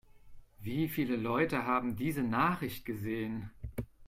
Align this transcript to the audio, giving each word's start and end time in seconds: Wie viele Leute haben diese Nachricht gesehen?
Wie 0.59 0.87
viele 0.89 1.15
Leute 1.15 1.67
haben 1.67 1.95
diese 1.95 2.23
Nachricht 2.23 2.85
gesehen? 2.85 3.51